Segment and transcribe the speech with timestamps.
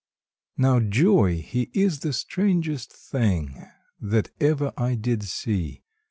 [0.59, 3.63] JOY Joy he is the strangest thing
[3.99, 5.83] That ever I did see.